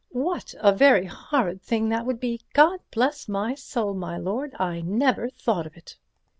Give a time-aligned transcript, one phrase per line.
[0.13, 5.29] "What a very horrid thing that would be—God bless my soul, my lord, I never
[5.29, 5.95] thought of it."